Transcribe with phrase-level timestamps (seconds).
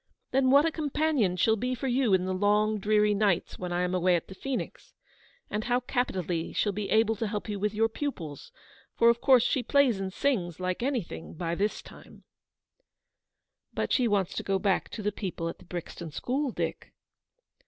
[0.31, 3.83] Then what a companion she'll be for you in the long dreary nights when I
[3.83, 4.95] am away at the Phoenix,
[5.47, 8.51] and how capitally she'll be able to help you with your pupils;
[8.97, 12.23] for, of course, she plays and sings, like anything, by this time/'
[13.75, 16.93] "But she wants to go back to the people at the Brixton school, Dick."